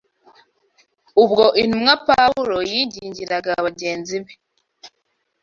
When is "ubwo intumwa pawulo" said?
1.23-2.57